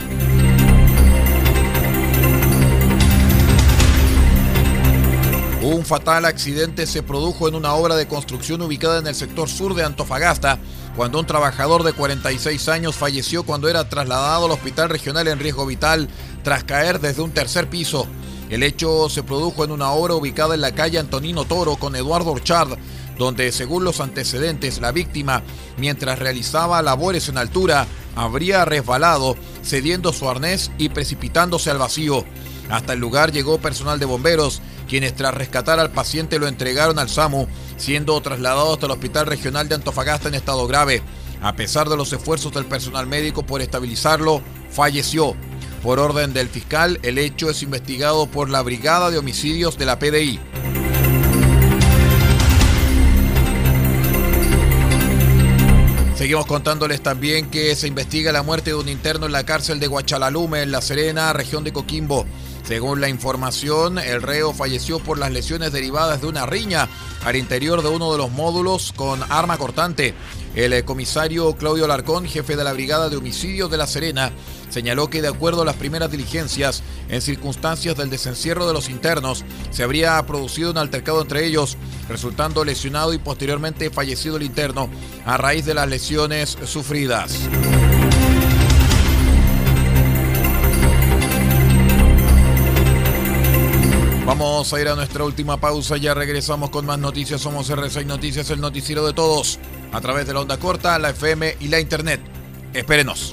Un 5.62 5.84
fatal 5.84 6.26
accidente 6.26 6.86
se 6.86 7.02
produjo 7.02 7.48
en 7.48 7.54
una 7.54 7.72
obra 7.74 7.96
de 7.96 8.06
construcción 8.06 8.62
ubicada 8.62 8.98
en 8.98 9.06
el 9.06 9.14
sector 9.14 9.48
sur 9.48 9.74
de 9.74 9.84
Antofagasta, 9.84 10.58
cuando 10.94 11.18
un 11.18 11.26
trabajador 11.26 11.82
de 11.82 11.92
46 11.92 12.68
años 12.68 12.94
falleció 12.94 13.42
cuando 13.42 13.68
era 13.68 13.88
trasladado 13.88 14.44
al 14.44 14.52
hospital 14.52 14.90
regional 14.90 15.26
en 15.26 15.40
riesgo 15.40 15.66
vital 15.66 16.08
tras 16.44 16.62
caer 16.62 17.00
desde 17.00 17.22
un 17.22 17.32
tercer 17.32 17.68
piso. 17.68 18.06
El 18.48 18.62
hecho 18.62 19.08
se 19.08 19.24
produjo 19.24 19.64
en 19.64 19.72
una 19.72 19.90
obra 19.90 20.14
ubicada 20.14 20.54
en 20.54 20.60
la 20.60 20.72
calle 20.72 21.00
Antonino 21.00 21.46
Toro 21.46 21.76
con 21.76 21.96
Eduardo 21.96 22.30
Orchard, 22.30 22.78
donde 23.18 23.50
según 23.52 23.84
los 23.84 24.00
antecedentes 24.00 24.80
la 24.80 24.92
víctima, 24.92 25.42
mientras 25.76 26.18
realizaba 26.18 26.82
labores 26.82 27.28
en 27.28 27.38
altura, 27.38 27.86
habría 28.14 28.64
resbalado, 28.64 29.36
cediendo 29.62 30.12
su 30.12 30.28
arnés 30.28 30.70
y 30.78 30.88
precipitándose 30.88 31.70
al 31.70 31.78
vacío. 31.78 32.24
Hasta 32.70 32.94
el 32.94 33.00
lugar 33.00 33.32
llegó 33.32 33.58
personal 33.58 33.98
de 33.98 34.06
bomberos, 34.06 34.60
quienes 34.88 35.14
tras 35.14 35.34
rescatar 35.34 35.78
al 35.78 35.90
paciente 35.90 36.38
lo 36.38 36.48
entregaron 36.48 36.98
al 36.98 37.08
SAMU, 37.08 37.46
siendo 37.76 38.20
trasladado 38.20 38.72
hasta 38.72 38.86
el 38.86 38.92
Hospital 38.92 39.26
Regional 39.26 39.68
de 39.68 39.76
Antofagasta 39.76 40.28
en 40.28 40.34
estado 40.34 40.66
grave. 40.66 41.02
A 41.42 41.54
pesar 41.54 41.88
de 41.88 41.96
los 41.96 42.12
esfuerzos 42.12 42.52
del 42.52 42.66
personal 42.66 43.06
médico 43.06 43.44
por 43.44 43.60
estabilizarlo, 43.60 44.42
falleció. 44.70 45.36
Por 45.82 46.00
orden 46.00 46.32
del 46.32 46.48
fiscal, 46.48 46.98
el 47.02 47.18
hecho 47.18 47.50
es 47.50 47.62
investigado 47.62 48.26
por 48.26 48.50
la 48.50 48.62
Brigada 48.62 49.10
de 49.10 49.18
Homicidios 49.18 49.78
de 49.78 49.86
la 49.86 49.98
PDI. 49.98 50.40
Seguimos 56.16 56.46
contándoles 56.46 57.02
también 57.02 57.50
que 57.50 57.76
se 57.76 57.86
investiga 57.86 58.32
la 58.32 58.42
muerte 58.42 58.70
de 58.70 58.76
un 58.76 58.88
interno 58.88 59.26
en 59.26 59.32
la 59.32 59.44
cárcel 59.44 59.78
de 59.78 59.86
Guachalalume, 59.86 60.62
en 60.62 60.72
La 60.72 60.80
Serena, 60.80 61.34
región 61.34 61.62
de 61.62 61.74
Coquimbo. 61.74 62.24
Según 62.64 63.02
la 63.02 63.10
información, 63.10 63.98
el 63.98 64.22
reo 64.22 64.54
falleció 64.54 64.98
por 64.98 65.18
las 65.18 65.30
lesiones 65.30 65.72
derivadas 65.72 66.22
de 66.22 66.26
una 66.26 66.46
riña 66.46 66.88
al 67.22 67.36
interior 67.36 67.82
de 67.82 67.90
uno 67.90 68.10
de 68.12 68.18
los 68.18 68.30
módulos 68.30 68.94
con 68.96 69.20
arma 69.30 69.58
cortante. 69.58 70.14
El 70.54 70.72
eh, 70.72 70.84
comisario 70.86 71.54
Claudio 71.54 71.86
Larcón, 71.86 72.24
jefe 72.24 72.56
de 72.56 72.64
la 72.64 72.72
Brigada 72.72 73.10
de 73.10 73.18
Homicidios 73.18 73.70
de 73.70 73.76
La 73.76 73.86
Serena, 73.86 74.32
señaló 74.70 75.08
que 75.08 75.22
de 75.22 75.28
acuerdo 75.28 75.62
a 75.62 75.64
las 75.64 75.76
primeras 75.76 76.10
diligencias, 76.10 76.82
en 77.08 77.22
circunstancias 77.22 77.96
del 77.96 78.10
desencierro 78.10 78.66
de 78.66 78.72
los 78.72 78.88
internos, 78.88 79.44
se 79.70 79.82
habría 79.82 80.24
producido 80.26 80.70
un 80.70 80.78
altercado 80.78 81.22
entre 81.22 81.46
ellos, 81.46 81.76
resultando 82.08 82.64
lesionado 82.64 83.12
y 83.12 83.18
posteriormente 83.18 83.90
fallecido 83.90 84.36
el 84.36 84.42
interno 84.42 84.88
a 85.24 85.36
raíz 85.36 85.64
de 85.64 85.74
las 85.74 85.88
lesiones 85.88 86.58
sufridas. 86.64 87.48
Vamos 94.26 94.72
a 94.74 94.80
ir 94.80 94.88
a 94.88 94.96
nuestra 94.96 95.22
última 95.22 95.56
pausa, 95.56 95.96
ya 95.98 96.12
regresamos 96.12 96.70
con 96.70 96.84
más 96.84 96.98
noticias. 96.98 97.40
Somos 97.40 97.70
R6 97.70 98.06
Noticias, 98.06 98.50
el 98.50 98.60
noticiero 98.60 99.06
de 99.06 99.12
todos, 99.12 99.60
a 99.92 100.00
través 100.00 100.26
de 100.26 100.34
la 100.34 100.40
onda 100.40 100.58
corta, 100.58 100.98
la 100.98 101.10
FM 101.10 101.58
y 101.60 101.68
la 101.68 101.78
Internet. 101.78 102.20
Espérenos. 102.74 103.32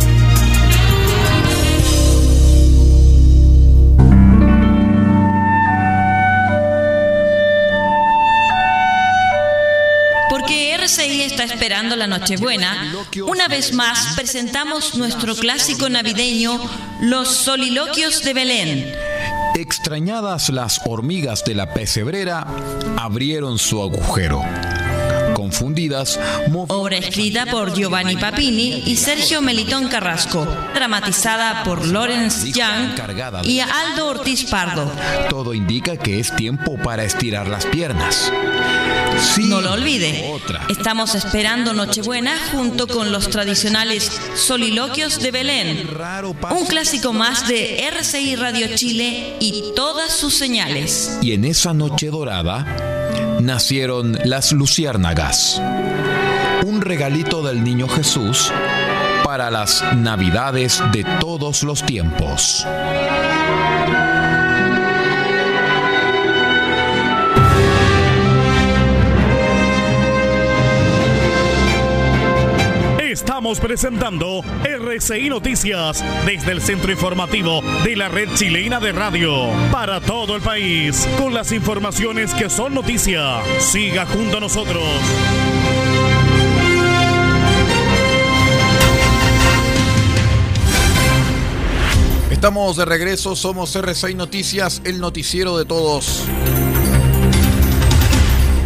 Esperando 11.61 11.95
la 11.95 12.07
Nochebuena, 12.07 12.91
una 13.27 13.47
vez 13.47 13.71
más 13.71 14.15
presentamos 14.15 14.95
nuestro 14.95 15.35
clásico 15.35 15.89
navideño, 15.89 16.59
Los 17.01 17.27
Soliloquios 17.35 18.23
de 18.23 18.33
Belén. 18.33 18.95
Extrañadas 19.53 20.49
las 20.49 20.81
hormigas 20.87 21.43
de 21.45 21.53
la 21.53 21.71
pesebrera 21.71 22.47
abrieron 22.97 23.59
su 23.59 23.79
agujero 23.79 24.41
confundidas. 25.51 26.17
Obra 26.69 26.97
escrita 26.97 27.45
por 27.45 27.73
Giovanni 27.73 28.15
Papini 28.15 28.83
y 28.85 28.95
Sergio 28.95 29.41
Melitón 29.41 29.89
Carrasco, 29.89 30.47
dramatizada 30.73 31.63
por 31.63 31.85
Lawrence 31.85 32.51
Young 32.51 32.97
y 33.43 33.59
Aldo 33.59 34.07
Ortiz 34.07 34.45
Pardo. 34.45 34.89
Todo 35.29 35.53
indica 35.53 35.97
que 35.97 36.19
es 36.19 36.33
tiempo 36.35 36.77
para 36.77 37.03
estirar 37.03 37.49
las 37.49 37.65
piernas. 37.65 38.31
no 39.43 39.59
lo 39.59 39.73
olvide, 39.73 40.23
estamos 40.69 41.15
esperando 41.15 41.73
Nochebuena 41.73 42.33
junto 42.53 42.87
con 42.87 43.11
los 43.11 43.29
tradicionales 43.29 44.09
soliloquios 44.35 45.19
de 45.19 45.31
Belén, 45.31 45.89
un 46.49 46.65
clásico 46.65 47.11
más 47.11 47.47
de 47.49 47.85
RCI 47.87 48.37
Radio 48.37 48.67
Chile 48.75 49.35
y 49.41 49.73
todas 49.75 50.13
sus 50.13 50.33
señales. 50.33 51.17
Y 51.21 51.33
en 51.33 51.43
esa 51.43 51.73
noche 51.73 52.07
dorada 52.07 52.90
nacieron 53.45 54.17
las 54.23 54.51
luciérnagas, 54.51 55.61
un 56.65 56.81
regalito 56.81 57.41
del 57.41 57.63
niño 57.63 57.87
Jesús 57.87 58.51
para 59.23 59.49
las 59.49 59.83
navidades 59.95 60.83
de 60.91 61.03
todos 61.19 61.63
los 61.63 61.83
tiempos. 61.83 62.65
Estamos 73.11 73.59
presentando 73.59 74.41
RCI 74.63 75.27
Noticias 75.27 76.01
desde 76.25 76.53
el 76.53 76.61
centro 76.61 76.93
informativo 76.93 77.61
de 77.83 77.97
la 77.97 78.07
red 78.07 78.29
chilena 78.35 78.79
de 78.79 78.93
radio 78.93 79.49
para 79.69 79.99
todo 79.99 80.37
el 80.37 80.41
país 80.41 81.05
con 81.19 81.33
las 81.33 81.51
informaciones 81.51 82.33
que 82.33 82.49
son 82.49 82.73
noticia. 82.73 83.41
Siga 83.59 84.05
junto 84.05 84.37
a 84.37 84.39
nosotros. 84.39 84.81
Estamos 92.29 92.77
de 92.77 92.85
regreso, 92.85 93.35
somos 93.35 93.75
RCI 93.75 94.15
Noticias, 94.15 94.81
el 94.85 95.01
noticiero 95.01 95.57
de 95.57 95.65
todos. 95.65 96.29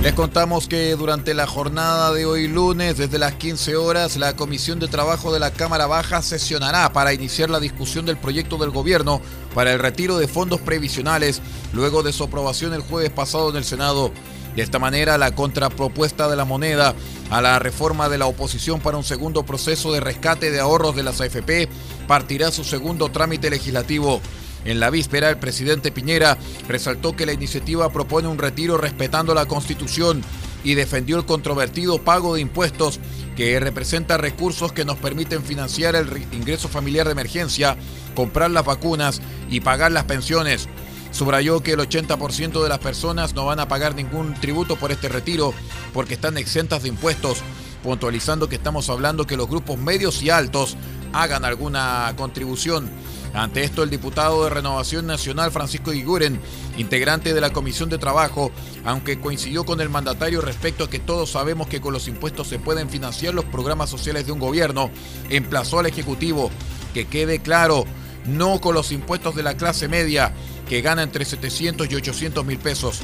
Les 0.06 0.14
contamos 0.14 0.68
que 0.68 0.96
durante 0.96 1.34
la 1.34 1.48
jornada 1.48 2.14
de 2.14 2.28
hoy 2.28 2.48
lunes, 2.48 2.96
desde 2.96 3.18
las 3.18 3.34
15 3.34 3.76
horas, 3.76 4.18
la 4.18 4.36
Comisión 4.36 4.78
de 4.78 4.88
Trabajo 4.88 5.34
de 5.34 5.40
la 5.40 5.50
Cámara 5.50 5.88
Baja 5.88 6.22
sesionará 6.22 6.94
para 6.94 7.12
iniciar 7.12 7.50
la 7.50 7.60
discusión 7.60 8.06
del 8.06 8.16
proyecto 8.16 8.60
del 8.60 8.70
gobierno 8.70 9.20
para 9.56 9.74
el 9.74 9.80
retiro 9.80 10.20
de 10.20 10.28
fondos 10.28 10.62
previsionales 10.62 11.42
luego 11.74 12.04
de 12.04 12.14
su 12.14 12.24
aprobación 12.24 12.76
el 12.76 12.82
jueves 12.82 13.10
pasado 13.10 13.50
en 13.50 13.56
el 13.56 13.64
Senado. 13.64 14.12
De 14.56 14.62
esta 14.62 14.78
manera, 14.78 15.18
la 15.18 15.34
contrapropuesta 15.34 16.30
de 16.30 16.36
la 16.36 16.46
moneda 16.46 16.94
a 17.32 17.42
la 17.42 17.58
reforma 17.58 18.08
de 18.08 18.20
la 18.20 18.28
oposición 18.28 18.82
para 18.82 18.98
un 18.98 19.04
segundo 19.04 19.44
proceso 19.44 19.92
de 19.92 20.02
rescate 20.02 20.52
de 20.52 20.60
ahorros 20.60 20.96
de 20.96 21.02
las 21.02 21.20
AFP 21.20 21.68
partirá 22.08 22.52
su 22.52 22.64
segundo 22.64 23.10
trámite 23.10 23.50
legislativo. 23.50 24.22
En 24.66 24.80
la 24.80 24.90
víspera, 24.90 25.30
el 25.30 25.38
presidente 25.38 25.92
Piñera 25.92 26.38
resaltó 26.68 27.16
que 27.16 27.28
la 27.28 27.34
iniciativa 27.34 27.92
propone 27.94 28.28
un 28.28 28.40
retiro 28.40 28.78
respetando 28.78 29.36
la 29.36 29.46
Constitución 29.46 30.24
y 30.64 30.74
defendió 30.74 31.18
el 31.18 31.26
controvertido 31.26 32.02
pago 32.02 32.34
de 32.34 32.42
impuestos 32.42 33.00
que 33.38 33.60
representa 33.60 34.18
recursos 34.18 34.74
que 34.74 34.84
nos 34.84 34.98
permiten 34.98 35.44
financiar 35.44 35.96
el 35.96 36.10
ingreso 36.32 36.68
familiar 36.68 37.06
de 37.06 37.12
emergencia, 37.12 37.78
comprar 38.16 38.50
las 38.50 38.66
vacunas 38.66 39.22
y 39.50 39.60
pagar 39.60 39.92
las 39.92 40.06
pensiones. 40.06 40.68
Subrayó 41.12 41.62
que 41.62 41.74
el 41.74 41.80
80% 41.80 42.64
de 42.64 42.70
las 42.70 42.80
personas 42.80 43.36
no 43.36 43.46
van 43.46 43.60
a 43.60 43.68
pagar 43.68 43.94
ningún 43.94 44.34
tributo 44.34 44.76
por 44.76 44.92
este 44.92 45.08
retiro 45.08 45.54
porque 45.94 46.16
están 46.16 46.38
exentas 46.38 46.82
de 46.82 46.90
impuestos, 46.90 47.38
puntualizando 47.84 48.50
que 48.50 48.56
estamos 48.56 48.90
hablando 48.90 49.28
que 49.28 49.38
los 49.38 49.48
grupos 49.48 49.78
medios 49.78 50.24
y 50.24 50.32
altos 50.32 50.76
hagan 51.14 51.46
alguna 51.46 52.12
contribución. 52.18 52.90
Ante 53.36 53.66
esto, 53.66 53.84
el 53.84 53.90
diputado 53.90 54.46
de 54.46 54.50
Renovación 54.50 55.06
Nacional, 55.06 55.52
Francisco 55.52 55.92
Iguren, 55.92 56.40
integrante 56.78 57.34
de 57.34 57.42
la 57.42 57.52
Comisión 57.52 57.90
de 57.90 57.98
Trabajo, 57.98 58.50
aunque 58.86 59.20
coincidió 59.20 59.66
con 59.66 59.82
el 59.82 59.90
mandatario 59.90 60.40
respecto 60.40 60.86
a 60.86 60.90
que 60.90 61.00
todos 61.00 61.32
sabemos 61.32 61.68
que 61.68 61.82
con 61.82 61.92
los 61.92 62.08
impuestos 62.08 62.48
se 62.48 62.60
pueden 62.60 62.90
financiar 62.90 63.34
los 63.34 63.44
programas 63.44 63.90
sociales 63.90 64.26
de 64.26 64.32
un 64.32 64.40
gobierno, 64.40 64.90
emplazó 65.30 65.80
al 65.80 65.86
Ejecutivo 65.86 66.50
que 66.94 67.08
quede 67.08 67.40
claro, 67.40 67.84
no 68.26 68.62
con 68.62 68.74
los 68.74 68.94
impuestos 68.94 69.36
de 69.36 69.44
la 69.44 69.58
clase 69.58 69.90
media, 69.90 70.34
que 70.70 70.82
gana 70.82 71.04
entre 71.04 71.26
700 71.26 71.92
y 71.92 71.96
800 71.96 72.46
mil 72.46 72.58
pesos, 72.58 73.02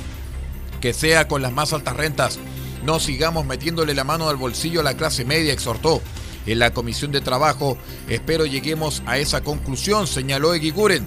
que 0.80 0.94
sea 0.94 1.28
con 1.28 1.42
las 1.42 1.52
más 1.52 1.74
altas 1.74 1.98
rentas. 1.98 2.40
No 2.86 3.02
sigamos 3.02 3.46
metiéndole 3.46 3.94
la 3.94 4.06
mano 4.06 4.30
al 4.30 4.38
bolsillo 4.38 4.80
a 4.80 4.84
la 4.84 4.96
clase 4.96 5.26
media, 5.26 5.52
exhortó 5.52 6.02
en 6.46 6.60
la 6.60 6.74
Comisión 6.74 7.12
de 7.12 7.22
Trabajo. 7.22 7.78
Espero 8.08 8.46
lleguemos 8.46 9.04
a 9.06 9.18
esa 9.18 9.42
conclusión, 9.42 10.08
señaló 10.08 10.54
Eguiguren. 10.54 11.06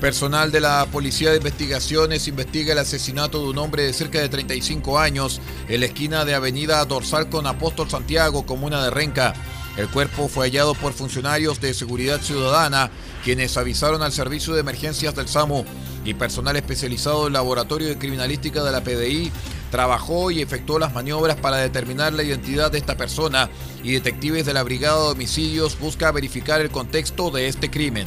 Personal 0.00 0.52
de 0.52 0.60
la 0.60 0.86
Policía 0.92 1.30
de 1.30 1.38
Investigaciones 1.38 2.28
investiga 2.28 2.72
el 2.72 2.78
asesinato 2.78 3.42
de 3.42 3.48
un 3.48 3.58
hombre 3.58 3.82
de 3.82 3.92
cerca 3.92 4.20
de 4.20 4.28
35 4.28 4.96
años 4.96 5.40
en 5.68 5.80
la 5.80 5.86
esquina 5.86 6.24
de 6.24 6.34
Avenida 6.34 6.84
Dorsal 6.84 7.28
con 7.28 7.48
Apóstol 7.48 7.90
Santiago, 7.90 8.46
comuna 8.46 8.82
de 8.84 8.90
Renca. 8.90 9.34
El 9.76 9.88
cuerpo 9.88 10.28
fue 10.28 10.46
hallado 10.46 10.74
por 10.74 10.92
funcionarios 10.92 11.60
de 11.60 11.74
seguridad 11.74 12.20
ciudadana, 12.20 12.90
quienes 13.24 13.56
avisaron 13.56 14.02
al 14.02 14.12
servicio 14.12 14.54
de 14.54 14.60
emergencias 14.60 15.16
del 15.16 15.28
SAMU 15.28 15.64
y 16.04 16.14
personal 16.14 16.56
especializado 16.56 17.24
del 17.24 17.34
Laboratorio 17.34 17.88
de 17.88 17.98
Criminalística 17.98 18.62
de 18.62 18.72
la 18.72 18.82
PDI 18.82 19.30
trabajó 19.70 20.30
y 20.30 20.40
efectuó 20.40 20.78
las 20.78 20.94
maniobras 20.94 21.36
para 21.36 21.58
determinar 21.58 22.12
la 22.12 22.22
identidad 22.22 22.70
de 22.72 22.78
esta 22.78 22.96
persona 22.96 23.50
y 23.82 23.92
detectives 23.92 24.46
de 24.46 24.54
la 24.54 24.62
Brigada 24.62 25.02
de 25.02 25.10
Homicidios 25.10 25.78
busca 25.78 26.10
verificar 26.12 26.60
el 26.60 26.70
contexto 26.70 27.30
de 27.30 27.48
este 27.48 27.70
crimen. 27.70 28.06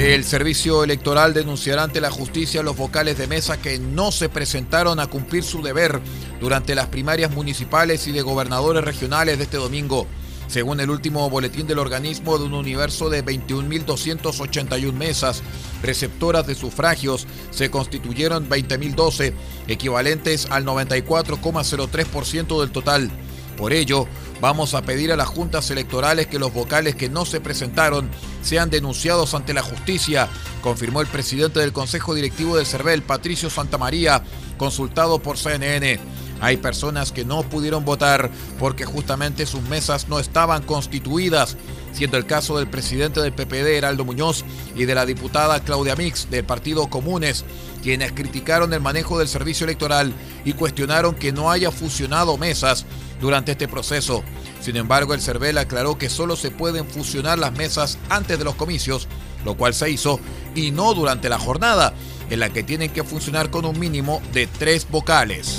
El 0.00 0.24
servicio 0.24 0.82
electoral 0.82 1.34
denunciará 1.34 1.82
ante 1.82 2.00
la 2.00 2.10
justicia 2.10 2.60
a 2.60 2.64
los 2.64 2.74
vocales 2.74 3.18
de 3.18 3.26
mesa 3.26 3.60
que 3.60 3.78
no 3.78 4.10
se 4.12 4.30
presentaron 4.30 4.98
a 4.98 5.08
cumplir 5.08 5.44
su 5.44 5.62
deber 5.62 6.00
durante 6.40 6.74
las 6.74 6.86
primarias 6.86 7.30
municipales 7.30 8.08
y 8.08 8.12
de 8.12 8.22
gobernadores 8.22 8.82
regionales 8.82 9.36
de 9.36 9.44
este 9.44 9.58
domingo. 9.58 10.06
Según 10.50 10.80
el 10.80 10.90
último 10.90 11.30
boletín 11.30 11.68
del 11.68 11.78
organismo, 11.78 12.36
de 12.36 12.44
un 12.44 12.54
universo 12.54 13.08
de 13.08 13.24
21.281 13.24 14.92
mesas 14.92 15.44
receptoras 15.80 16.44
de 16.44 16.56
sufragios, 16.56 17.28
se 17.52 17.70
constituyeron 17.70 18.48
20.012, 18.48 19.32
equivalentes 19.68 20.48
al 20.50 20.66
94,03% 20.66 22.60
del 22.60 22.72
total. 22.72 23.12
Por 23.56 23.72
ello, 23.72 24.08
vamos 24.40 24.74
a 24.74 24.82
pedir 24.82 25.12
a 25.12 25.16
las 25.16 25.28
juntas 25.28 25.70
electorales 25.70 26.26
que 26.26 26.40
los 26.40 26.52
vocales 26.52 26.96
que 26.96 27.08
no 27.08 27.24
se 27.24 27.40
presentaron 27.40 28.10
sean 28.42 28.70
denunciados 28.70 29.34
ante 29.34 29.54
la 29.54 29.62
justicia, 29.62 30.28
confirmó 30.62 31.00
el 31.00 31.06
presidente 31.06 31.60
del 31.60 31.72
Consejo 31.72 32.12
Directivo 32.12 32.56
del 32.56 32.66
CERVEL, 32.66 33.02
Patricio 33.02 33.50
Santamaría, 33.50 34.24
consultado 34.58 35.20
por 35.20 35.38
CNN. 35.38 36.00
Hay 36.40 36.56
personas 36.56 37.12
que 37.12 37.24
no 37.24 37.42
pudieron 37.42 37.84
votar 37.84 38.30
porque 38.58 38.84
justamente 38.84 39.46
sus 39.46 39.62
mesas 39.62 40.08
no 40.08 40.18
estaban 40.18 40.62
constituidas, 40.62 41.56
siendo 41.92 42.16
el 42.16 42.26
caso 42.26 42.56
del 42.56 42.68
presidente 42.68 43.20
del 43.20 43.32
PPD, 43.32 43.76
Heraldo 43.76 44.04
Muñoz, 44.04 44.44
y 44.74 44.84
de 44.84 44.94
la 44.94 45.06
diputada 45.06 45.60
Claudia 45.60 45.96
Mix, 45.96 46.30
del 46.30 46.44
Partido 46.44 46.88
Comunes, 46.88 47.44
quienes 47.82 48.12
criticaron 48.12 48.72
el 48.72 48.80
manejo 48.80 49.18
del 49.18 49.28
servicio 49.28 49.64
electoral 49.64 50.12
y 50.44 50.54
cuestionaron 50.54 51.14
que 51.14 51.32
no 51.32 51.50
haya 51.50 51.70
fusionado 51.70 52.36
mesas 52.38 52.86
durante 53.20 53.52
este 53.52 53.68
proceso. 53.68 54.22
Sin 54.60 54.76
embargo, 54.76 55.14
el 55.14 55.20
CERVEL 55.20 55.58
aclaró 55.58 55.98
que 55.98 56.08
solo 56.08 56.36
se 56.36 56.50
pueden 56.50 56.86
fusionar 56.86 57.38
las 57.38 57.52
mesas 57.52 57.98
antes 58.08 58.38
de 58.38 58.44
los 58.44 58.54
comicios, 58.54 59.08
lo 59.44 59.56
cual 59.56 59.74
se 59.74 59.90
hizo, 59.90 60.20
y 60.54 60.70
no 60.70 60.94
durante 60.94 61.28
la 61.28 61.38
jornada, 61.38 61.92
en 62.30 62.40
la 62.40 62.50
que 62.50 62.62
tienen 62.62 62.92
que 62.92 63.04
funcionar 63.04 63.50
con 63.50 63.64
un 63.64 63.78
mínimo 63.78 64.22
de 64.32 64.46
tres 64.46 64.88
vocales. 64.88 65.58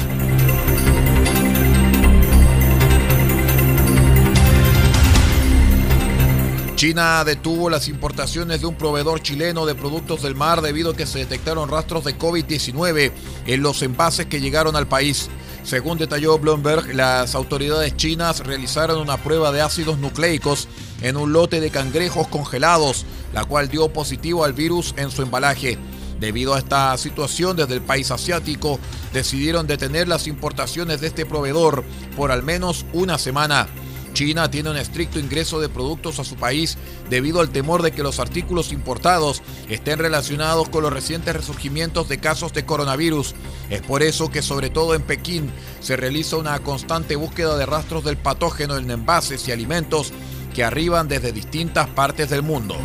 China 6.82 7.24
detuvo 7.24 7.70
las 7.70 7.88
importaciones 7.88 8.62
de 8.62 8.66
un 8.66 8.74
proveedor 8.74 9.22
chileno 9.22 9.68
de 9.68 9.76
productos 9.76 10.24
del 10.24 10.34
mar 10.34 10.62
debido 10.64 10.90
a 10.90 10.96
que 10.96 11.06
se 11.06 11.20
detectaron 11.20 11.70
rastros 11.70 12.04
de 12.04 12.18
COVID-19 12.18 13.12
en 13.46 13.62
los 13.62 13.84
envases 13.84 14.26
que 14.26 14.42
llegaron 14.42 14.76
al 14.76 14.88
país. 14.88 15.30
Según 15.64 16.00
detalló 16.00 16.40
Bloomberg, 16.40 16.96
las 16.96 17.36
autoridades 17.36 17.96
chinas 17.98 18.40
realizaron 18.40 19.00
una 19.00 19.18
prueba 19.18 19.52
de 19.52 19.62
ácidos 19.62 20.00
nucleicos 20.00 20.68
en 21.04 21.18
un 21.18 21.34
lote 21.34 21.62
de 21.62 21.70
cangrejos 21.70 22.28
congelados, 22.30 23.06
la 23.32 23.46
cual 23.46 23.70
dio 23.70 23.94
positivo 23.94 24.44
al 24.44 24.54
virus 24.54 24.96
en 24.98 25.12
su 25.12 25.22
embalaje. 25.22 25.78
Debido 26.20 26.56
a 26.56 26.58
esta 26.58 26.98
situación, 26.98 27.58
desde 27.58 27.76
el 27.76 27.82
país 27.82 28.10
asiático 28.10 28.80
decidieron 29.14 29.68
detener 29.68 30.08
las 30.08 30.26
importaciones 30.26 31.00
de 31.00 31.06
este 31.10 31.28
proveedor 31.28 31.84
por 32.18 32.32
al 32.32 32.42
menos 32.42 32.88
una 32.92 33.20
semana. 33.20 33.68
China 34.14 34.52
tiene 34.52 34.70
un 34.70 34.78
estricto 34.78 35.20
ingreso 35.20 35.60
de 35.60 35.70
productos 35.70 36.20
a 36.20 36.24
su 36.24 36.36
país 36.36 36.78
debido 37.10 37.40
al 37.40 37.50
temor 37.50 37.82
de 37.82 37.92
que 37.92 38.04
los 38.04 38.20
artículos 38.20 38.72
importados 38.72 39.42
estén 39.70 40.00
relacionados 40.00 40.70
con 40.70 40.84
los 40.84 40.94
recientes 40.94 41.36
resurgimientos 41.36 42.10
de 42.10 42.20
casos 42.20 42.54
de 42.54 42.66
coronavirus. 42.66 43.36
Es 43.70 43.82
por 43.82 44.04
eso 44.04 44.30
que 44.32 44.42
sobre 44.42 44.70
todo 44.70 44.96
en 44.96 45.02
Pekín 45.02 45.52
se 45.80 45.96
realiza 45.96 46.38
una 46.38 46.60
constante 46.60 47.16
búsqueda 47.16 47.58
de 47.58 47.66
rastros 47.66 48.04
del 48.04 48.18
patógeno 48.18 48.78
en 48.78 48.90
envases 48.92 49.48
y 49.48 49.52
alimentos 49.52 50.12
que 50.54 50.64
arriban 50.64 51.08
desde 51.08 51.32
distintas 51.32 51.88
partes 51.88 52.30
del 52.30 52.44
mundo. 52.44 52.78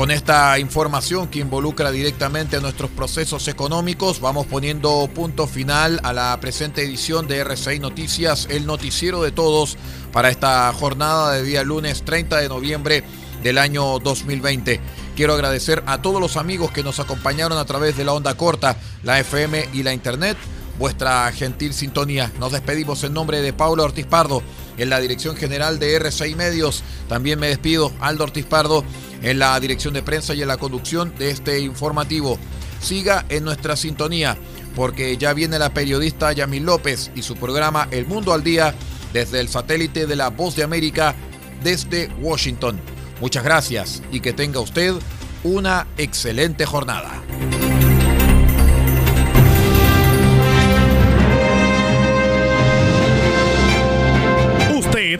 Con 0.00 0.10
esta 0.10 0.58
información 0.58 1.28
que 1.28 1.40
involucra 1.40 1.90
directamente 1.90 2.56
a 2.56 2.60
nuestros 2.60 2.88
procesos 2.88 3.48
económicos, 3.48 4.18
vamos 4.18 4.46
poniendo 4.46 5.06
punto 5.14 5.46
final 5.46 6.00
a 6.02 6.14
la 6.14 6.40
presente 6.40 6.82
edición 6.82 7.28
de 7.28 7.40
RCI 7.40 7.80
Noticias, 7.80 8.48
el 8.50 8.64
noticiero 8.64 9.20
de 9.20 9.30
todos, 9.30 9.76
para 10.10 10.30
esta 10.30 10.72
jornada 10.72 11.32
de 11.32 11.42
día 11.42 11.64
lunes 11.64 12.02
30 12.02 12.38
de 12.38 12.48
noviembre 12.48 13.04
del 13.42 13.58
año 13.58 13.98
2020. 13.98 14.80
Quiero 15.16 15.34
agradecer 15.34 15.82
a 15.84 16.00
todos 16.00 16.18
los 16.18 16.38
amigos 16.38 16.70
que 16.70 16.82
nos 16.82 16.98
acompañaron 16.98 17.58
a 17.58 17.66
través 17.66 17.94
de 17.94 18.04
la 18.04 18.14
onda 18.14 18.32
corta, 18.38 18.78
la 19.02 19.20
FM 19.20 19.68
y 19.74 19.82
la 19.82 19.92
Internet, 19.92 20.38
vuestra 20.80 21.30
gentil 21.30 21.74
sintonía. 21.74 22.32
Nos 22.40 22.52
despedimos 22.52 23.04
en 23.04 23.12
nombre 23.12 23.42
de 23.42 23.52
Pablo 23.52 23.84
Ortiz 23.84 24.06
Pardo, 24.06 24.42
en 24.78 24.88
la 24.88 24.98
dirección 24.98 25.36
general 25.36 25.78
de 25.78 25.94
RCI 25.94 26.34
Medios. 26.34 26.82
También 27.06 27.38
me 27.38 27.48
despido, 27.48 27.92
Aldo 28.00 28.24
Ortiz 28.24 28.46
Pardo 28.46 28.82
en 29.22 29.38
la 29.38 29.60
dirección 29.60 29.92
de 29.92 30.02
prensa 30.02 30.32
y 30.34 30.40
en 30.40 30.48
la 30.48 30.56
conducción 30.56 31.14
de 31.18 31.30
este 31.30 31.60
informativo. 31.60 32.38
Siga 32.80 33.26
en 33.28 33.44
nuestra 33.44 33.76
sintonía, 33.76 34.38
porque 34.74 35.18
ya 35.18 35.34
viene 35.34 35.58
la 35.58 35.74
periodista 35.74 36.32
Yamil 36.32 36.64
López 36.64 37.10
y 37.14 37.20
su 37.20 37.36
programa 37.36 37.86
El 37.90 38.06
Mundo 38.06 38.32
al 38.32 38.42
Día 38.42 38.74
desde 39.12 39.40
el 39.40 39.50
satélite 39.50 40.06
de 40.06 40.16
la 40.16 40.30
Voz 40.30 40.56
de 40.56 40.62
América 40.62 41.14
desde 41.62 42.08
Washington. 42.20 42.80
Muchas 43.20 43.44
gracias 43.44 44.02
y 44.10 44.20
que 44.20 44.32
tenga 44.32 44.60
usted 44.60 44.94
una 45.44 45.86
excelente 45.98 46.64
jornada. 46.64 47.22